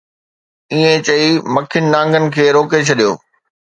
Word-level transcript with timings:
ائين 0.71 0.95
چئي 1.05 1.27
مکين 1.53 1.85
نانگن 1.93 2.23
کي 2.33 2.43
روڪي 2.55 2.79
ڇڏيو 2.87 3.11